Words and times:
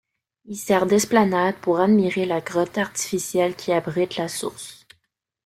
Il 0.45 0.55
sert 0.57 0.87
d'esplanade 0.87 1.57
pour 1.57 1.79
admirer 1.79 2.25
la 2.25 2.41
grotte 2.41 2.79
artificielle 2.79 3.55
qui 3.55 3.71
abrite 3.71 4.17
la 4.17 4.29
source. 4.29 4.87